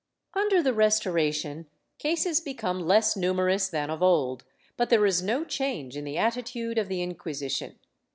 ^ 0.37 0.41
Under 0.41 0.63
the 0.63 0.73
Restoration, 0.73 1.67
cases 1.99 2.41
become 2.41 2.79
less 2.79 3.15
numerous 3.15 3.69
than 3.69 3.91
of 3.91 4.01
old, 4.01 4.43
but 4.75 4.89
there 4.89 5.05
is 5.05 5.21
no 5.21 5.43
change 5.45 5.95
in 5.95 6.05
the 6.05 6.17
attitude 6.17 6.79
of 6.79 6.87
the 6.87 7.03
Inquisition. 7.03 7.77